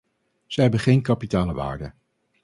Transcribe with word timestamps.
Zij 0.45 0.63
hebben 0.63 0.81
geen 0.81 1.01
kapitale 1.01 1.53
waarde. 1.53 1.93